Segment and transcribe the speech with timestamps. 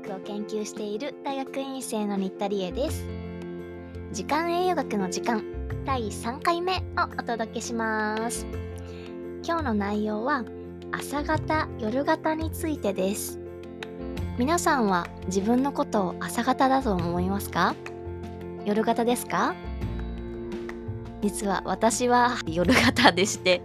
[0.00, 3.06] 学を研究している大学院生の新田理恵です。
[4.12, 5.44] 時間栄養学の時間
[5.84, 6.80] 第3回目を
[7.18, 8.46] お届けします。
[9.44, 10.44] 今日の内容は
[10.92, 13.38] 朝型夜型についてです。
[14.38, 17.74] 皆さんは自分のことを朝型だと思いますか？
[18.64, 19.54] 夜型ですか？
[21.20, 23.60] 実は私は夜型でして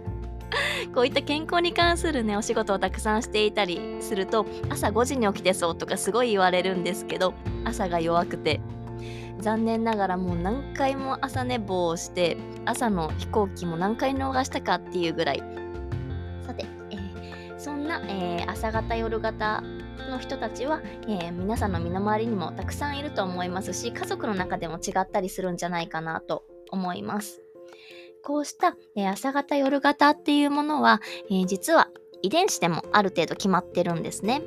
[0.96, 8.62] こういった健康に関するねお仕事をたくさんしていたりすると朝5時に起きてそうとかすごい言われるんですけど朝が弱くて
[9.38, 15.42] 残念ながらもう何回も朝寝坊をして朝の飛行機も何回逃したかっていうぐらい
[16.46, 19.62] さて、えー、そんな、えー、朝方夜型
[20.08, 27.45] の人たちは、えー、皆さんの身の回りにもたくさんいると思いますし家族の中でも違ったりするんじゃないかなと思います。
[28.26, 31.86] こうした、え、朝型夜型っていうものは、えー、実は
[32.22, 34.42] 遺伝子でもある程度決まってるんですね。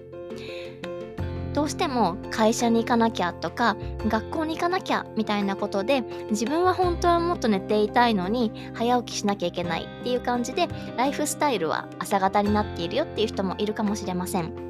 [1.54, 14.69] どうしても会社に行かなきゃとか学校に行かなきゃみたいなことで自分は本当はもっと寝ていたいのに早起きしなきゃいけないっていう感じでライフスタイルは朝型になっているよっていう人もいるかもしれません。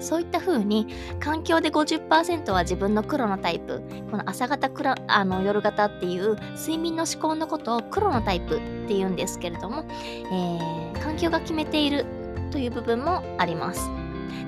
[0.00, 0.86] そういった風に
[1.20, 4.70] 環境で50%は自分の黒のタイプこの朝型
[5.06, 12.06] あの夜型っていう睡眠の思考のことを黒のタイプっていうんですけれども、えー、環境が決めている
[12.50, 13.90] という部分もあります。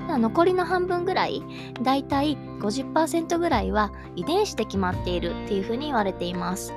[0.09, 1.41] 残りの半分ぐらい
[1.81, 6.73] だいたい50%ぐらいは遺伝子で決まっているっていうふうに言われています。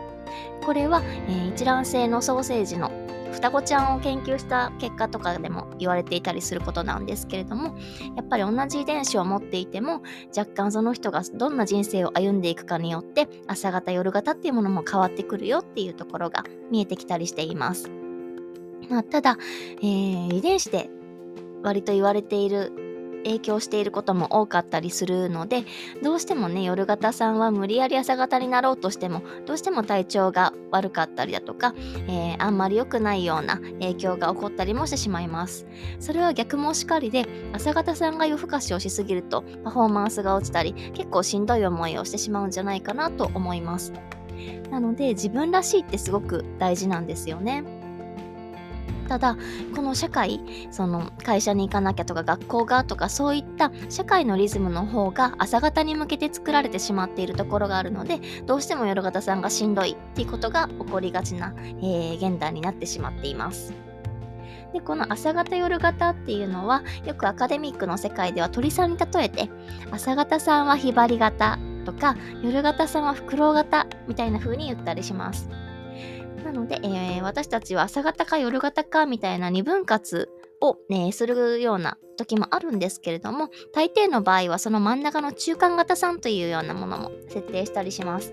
[0.65, 2.91] これは、えー、一卵性のソーセージの
[3.33, 7.77] 双子ちゃんを研究した結果とかでも言われていたりすることなんですけれども
[8.17, 10.03] やっぱり同じ遺伝子を持っていても
[10.37, 17.91] 若干その人がどんな人生を歩んでいくかによって朝型夜型っていうものも変わってくるよっていうところが見えてきたりしています。
[18.89, 19.37] まあ、ただ、
[19.79, 20.89] えー、遺伝子で
[21.63, 22.86] 割と言われている
[23.27, 25.65] 影響していることも多かったりするので
[26.03, 31.75] どうしてもね夜型さんは無理やり朝型になろうとしてもどうしても体調が悪かったりだとか、
[32.09, 35.67] えー、あんまり良くないような影響が起こったりもしてしまいます
[36.01, 43.93] それは逆もしかりで朝型さんが夜更かしをしすぎるとパフォーマンスが落ちたり結構しんどい思いをしてしまうんじゃないかなと思います
[44.71, 47.65] なので自分らしいってすごく大事なんですよね。
[49.07, 49.37] ただ
[49.75, 50.41] この社会
[50.71, 63.73] その会社に行かなきゃとか学校がとかそういった社会のリズムの方が朝方に向けて作られてしまっているところがあるのでどうしても夜型さんがしんどいっていうことが起こりがちな、えー、現代になってしまっています。
[64.73, 69.49] でこの朝型夜型っていうのはよくアカデミックの世界では鳥さんに例えて
[69.91, 75.49] 朝型さんはひばり型とか夜型さんはフクロウ型みたいな風に言ったりします。
[76.45, 80.29] なので、えー、私たちは朝型か夜型かみたいな二分割
[80.61, 88.33] を、ね、するような時もあるんですけれども大抵の場合はその真ん中の中間型さんというようなものも設定したりします。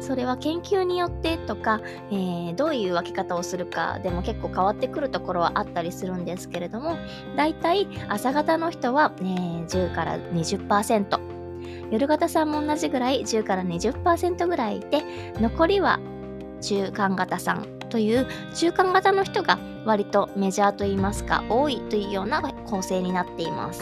[0.00, 6.98] それは研究によってとか、えー、どういう分け方をするかでも結構変わってくるところはあったりするんですけれども
[7.36, 11.34] だいたい朝型の人は、えー、10から20%
[11.90, 15.02] 夜型さんも同じぐらい10から20%ぐらいで
[15.40, 16.00] 残りは
[16.64, 23.80] 中間型さんという中間型の人が割とメジャーといいますか多いというような構成になっています。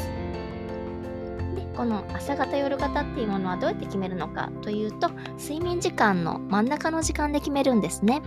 [1.56, 8.21] でこの朝型夜型っていうものはどうやって決めるのかというと睡眠時間の真ん中の時間で決めるんですね。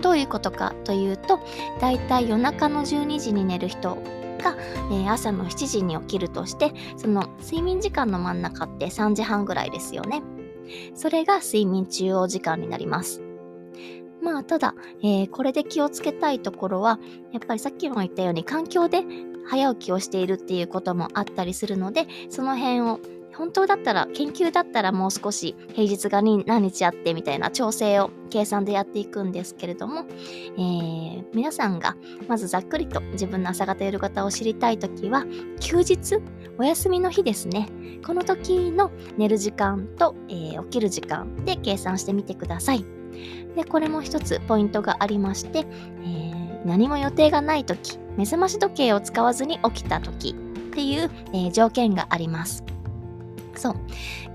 [0.00, 1.38] どういうことかというと
[1.80, 3.94] だいたい夜中の12時に寝る人
[4.42, 4.56] が、
[4.90, 10.22] えー、朝の7時に起きるとしてその睡眠時間の真ん中って3時半ぐらいですよね。
[10.94, 13.21] それが睡眠中央時間になります。
[14.22, 16.98] まあただ、えー、これで気をつけたいところは
[17.32, 19.02] やっぱりさっきも言ったように環境で
[19.46, 23.00] 早起きをしているっていうこともあったりするのでその辺を
[23.34, 30.04] 本当だったら研究だったらもう少し平日が何日あってみたいな調整を計算でやっていくんですけれども、
[30.56, 31.96] えー、皆さんが
[32.28, 35.24] まずざっくりと自分の朝方夜方を知りたい時は
[35.60, 36.18] 休日
[36.58, 37.68] お休みの日ですね
[38.04, 43.01] この時の寝る時間と、えー、起きる時間で計算してみてください。
[43.56, 52.64] で、これも一つポイントがありまして、えー、何も予定がない時、目覚まし時計を使わずに起きた時っていう、えー、条件があります。
[53.56, 53.76] そう。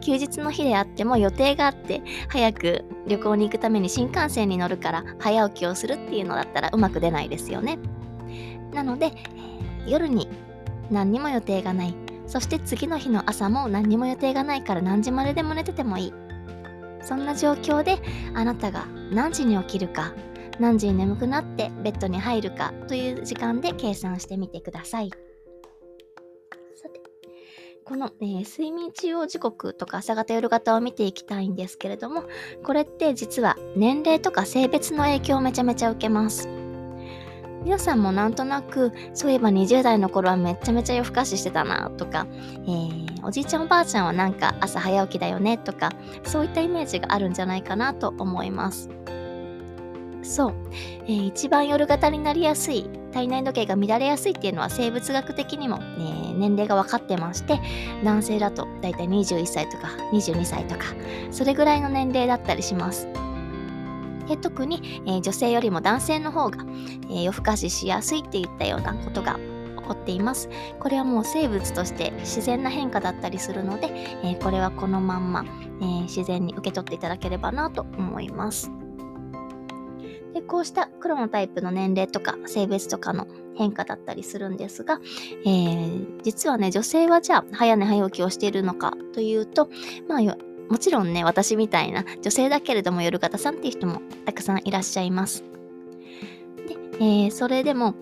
[0.01, 7.79] 休日の日であっても予定があって、早く旅行に行くために新幹線に乗るから早起きをするっていうのだったらうまく出ないですよね。
[8.74, 9.12] なので、
[9.88, 10.27] 夜に
[10.91, 11.95] 何にも予定がない。
[12.27, 16.13] そして次の日の朝も何にも予定がないから何時まででも寝ててもいい。
[17.07, 18.00] そんな状況で
[18.33, 20.13] あなたが何時に起きるか
[20.59, 25.09] 何時に眠くなってベッドに入るかという時間で計算してみてください。
[26.75, 27.00] さて、
[27.86, 32.24] この、えー、睡眠中央時刻とか朝方夜型を見ていきたいんですけれども、
[32.63, 36.56] これって実は年齢とか性別の影響をめちゃめちゃ受けます。
[37.63, 45.92] 皆さんもなんとなく、そういえば20代の頃はめちゃめちゃ夜更かししてたなとか、えー、おじいちゃんおばあちゃんはなんか朝早起きだよねとか、
[46.24, 48.89] そういったイメージがあるんじゃないかなと思います。
[50.27, 50.54] そう、
[51.06, 57.60] えー、一番夜型になりやすい体内時計が乱れやすいっていうのは生物学的にも、ね、年齢が分かってまして
[58.03, 60.86] 男性だとだいたい21歳とか22歳とか
[61.31, 63.07] それぐらいの年齢だったりします。
[64.27, 66.65] で特に、えー、女性よりも男性の方が、
[67.09, 69.39] え、夜更かししやすいっていったようなことが
[69.77, 70.50] 起こっています。
[70.79, 73.89] これはもう生物として自然な変化だったりするので、
[74.24, 75.45] え、これはこのまんま、
[75.81, 78.71] え自然に受け取っていただければなと思います。
[80.33, 83.25] でこうした黒のタイプの年齢とか性別とかの
[83.56, 85.00] 変化だったりするんですが、
[85.45, 89.68] えー、実はね、女性はじゃあ早寝早起きをしているのかというと、
[90.07, 90.38] まあ、
[90.69, 95.43] もちろんね、私みたいな女性だけれども夜型さんっていう人もたくさんいらっしゃいます。
[96.67, 97.95] で、えー、それでも、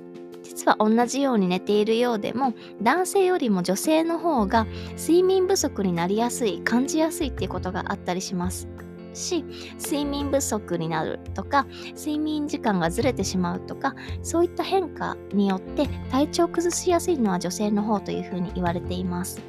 [0.44, 8.68] 実は同じように寝ているようでも男性よりも女性の方が睡眠不足になりやすい感じやすいっていうことがあったりします
[9.16, 9.44] し
[9.84, 11.66] 睡眠不足になるとか
[11.96, 19.42] 睡眠時間がずれてしまうとかそういった変化によって体調を崩しやすいのは女性の方というふうに言われています。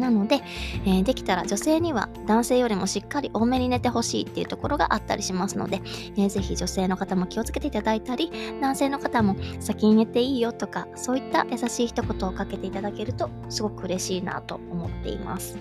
[0.00, 0.40] なので、
[0.84, 5.80] えー、できたら女性には男性よりもしっかり多めに寝てほしいっていうところがあったりしますので、
[6.16, 15.58] えー、ぜひ女性の方も気をつけていただいたり、男性の方も先に寝ていいよとか、そういった優しい一言をかけていただけるとすごく嬉しいなと思っています。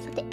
[0.00, 0.24] さて、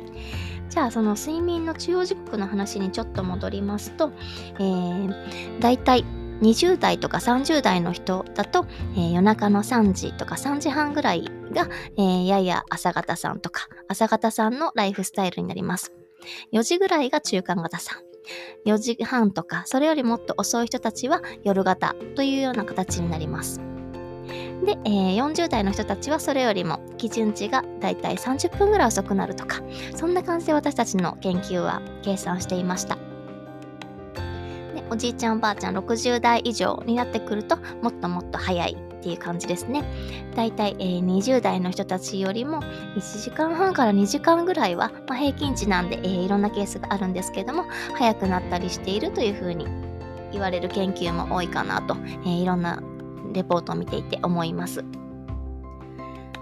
[0.70, 4.12] じゃあその睡眠の中央時刻の話にちょっと戻りますと、
[4.56, 6.04] えー、大体
[6.42, 11.68] 20代とか30代の人だと、えー、夜中の3時とか3時半ぐらいが、
[11.98, 15.94] えー、やや朝方さんとか朝方さんのライフスタイルになります。
[16.54, 18.08] 4時ぐらいが中間型さん。
[18.66, 23.62] 4時半とか、それよりもっと遅い人たちは夜型というような形になります。
[24.66, 29.62] で、えー、40代の人たちはそれよりも基準値がだいたい30分ぐらい遅くなるとか、
[29.96, 32.98] そんな感じで私たちの研究は計算していました。
[34.90, 39.84] おじいちゃんおばあちゃん60代以上になってくるともっともっと早いっていう感じですね。
[40.36, 42.62] だいたい、えー、20代の人たちよりも
[42.96, 49.68] 1時間半から2時間ぐらいは、まあ、平均値なんで、えー、いろんなケースがあるんですけども早くなったりしているというふうに
[50.32, 51.96] 言われる研究も多いかなと、
[52.26, 52.82] えー、いろんな
[53.34, 54.84] レポートを見ていて思います。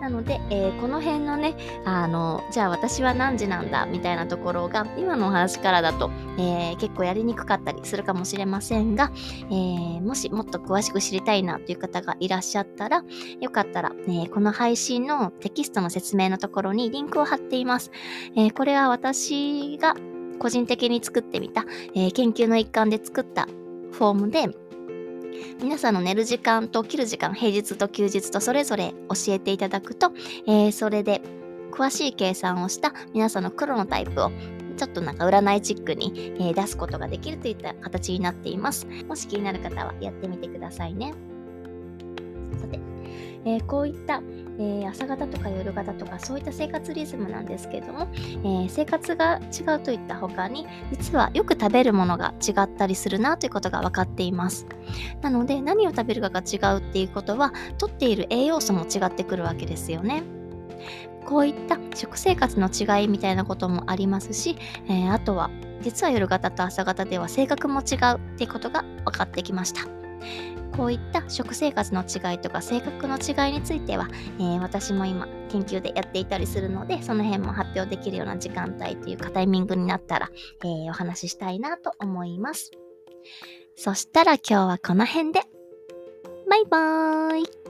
[0.01, 1.55] なので、えー、この辺のね、
[1.85, 13.03] あの、じゃあ私は何時なんだみたいなところが、今のお話からだと、えー、結構やりにくかったりするかもしれませんが、えー、もしもっと詳しく知りたいなという方がいらっしゃったら、
[13.39, 17.91] よかったら、えこの配信のテキストの説明のところにリンクを貼っています。
[18.35, 19.95] えこれは私が
[20.39, 21.65] 個人的に作ってみた、
[21.95, 23.47] え研究の一環で作った
[23.91, 24.49] フォームで、
[25.61, 30.11] 皆さんの寝る時間と起きる時間、平日と休日とそれぞれ教えていただくと、
[30.47, 31.21] えー、それで
[31.71, 34.31] 詳しい計算をした皆さんの黒のタイプを
[34.77, 38.87] ちょっとなんか占いチックに、え、出すことができるといった形になっています。
[39.07, 41.13] もし気になる方はやってみてくださいね。
[42.59, 42.79] さて、
[43.45, 44.21] えー、こういった、
[44.57, 48.07] えー、朝方とか夜型とかそういった生活リズムなんですけども、
[48.43, 54.65] え、生活が違うといった他に実はよく食べるものが違ったりするなということが分かっています。
[55.21, 60.23] なので何を食べるかが違うっていうことは取っている栄養素も違ってくるわけですよね。
[61.25, 64.57] こういった食生活の違いみたいなこともありますし、
[64.87, 65.49] えあとは
[65.81, 70.04] 実は夜型と朝型では性格も違うってことが分かってきました。
[70.75, 80.29] こういった食生活の違いとか性格の違いについては、えー、私も今研究でやっていたりするのでその辺も発表できるような時間帯というかタイミングになったら、
[80.63, 82.71] えー、お話ししたいなと思います。
[83.75, 85.41] そしたら今日はこの辺で。
[86.49, 87.64] バイバーイ。